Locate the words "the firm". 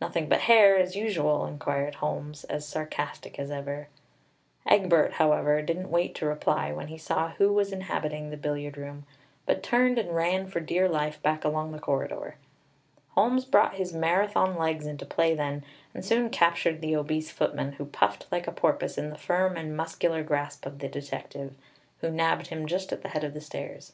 19.10-19.54